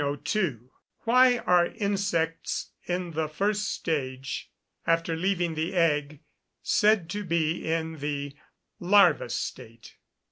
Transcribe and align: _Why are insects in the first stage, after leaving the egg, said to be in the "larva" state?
_Why 1.05 1.45
are 1.47 1.67
insects 1.67 2.71
in 2.87 3.11
the 3.11 3.27
first 3.27 3.69
stage, 3.71 4.49
after 4.87 5.15
leaving 5.15 5.53
the 5.53 5.75
egg, 5.75 6.21
said 6.63 7.07
to 7.11 7.23
be 7.23 7.71
in 7.71 7.99
the 7.99 8.35
"larva" 8.79 9.29
state? 9.29 9.97